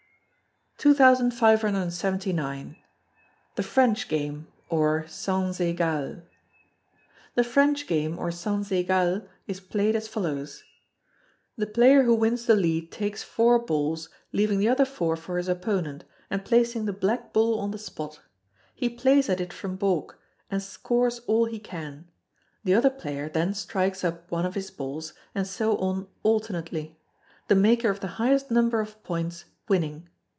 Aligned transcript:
2579. 0.89 2.75
The 3.55 3.61
French 3.61 4.07
Game 4.07 4.47
(or 4.67 5.05
Sans 5.07 5.59
Egal). 5.59 6.23
The 7.35 7.43
French 7.43 7.85
Game 7.85 8.17
(or 8.17 8.31
Sans 8.31 8.71
Egal) 8.71 9.21
is 9.45 9.59
played 9.59 9.95
as 9.95 10.07
follows: 10.07 10.63
The 11.55 11.67
player 11.67 12.01
who 12.01 12.15
wins 12.15 12.47
the 12.47 12.55
lead 12.55 12.91
takes 12.91 13.21
four 13.21 13.59
balls, 13.59 14.09
leaving 14.31 14.57
the 14.57 14.69
other 14.69 14.85
four 14.85 15.15
for 15.15 15.37
his 15.37 15.47
opponent, 15.47 16.03
and 16.31 16.43
placing 16.43 16.85
the 16.85 16.93
black 16.93 17.31
ball 17.31 17.59
on 17.59 17.69
the 17.69 17.77
spot. 17.77 18.19
He 18.73 18.89
plays 18.89 19.29
at 19.29 19.39
it 19.39 19.53
from 19.53 19.75
baulk, 19.77 20.17
and 20.49 20.63
scores 20.63 21.19
all 21.27 21.45
he 21.45 21.59
can. 21.59 22.07
The 22.63 22.73
other 22.73 22.89
player 22.89 23.29
then 23.29 23.53
strikes 23.53 24.03
up 24.03 24.31
one 24.31 24.47
of 24.47 24.55
his 24.55 24.71
balls, 24.71 25.13
and 25.35 25.45
so 25.45 25.77
on 25.77 26.07
alternately; 26.23 26.97
the 27.49 27.55
maker 27.55 27.91
of 27.91 27.99
the 27.99 28.07
highest 28.17 28.49
number 28.49 28.79
of 28.81 29.03
points 29.03 29.45
winning. 29.67 30.07